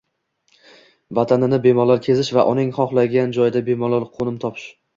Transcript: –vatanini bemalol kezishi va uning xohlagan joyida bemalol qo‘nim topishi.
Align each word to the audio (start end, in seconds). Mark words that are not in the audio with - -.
–vatanini 1.19 1.59
bemalol 1.67 2.01
kezishi 2.09 2.39
va 2.39 2.47
uning 2.55 2.73
xohlagan 2.81 3.37
joyida 3.39 3.65
bemalol 3.71 4.11
qo‘nim 4.19 4.45
topishi. 4.47 4.71